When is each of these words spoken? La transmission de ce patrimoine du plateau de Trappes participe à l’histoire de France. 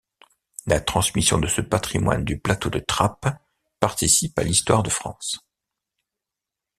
La 0.65 0.79
transmission 0.81 1.37
de 1.37 1.45
ce 1.45 1.61
patrimoine 1.61 2.23
du 2.25 2.39
plateau 2.39 2.71
de 2.71 2.79
Trappes 2.79 3.27
participe 3.79 4.39
à 4.39 4.43
l’histoire 4.43 4.81
de 4.81 4.89
France. 4.89 5.45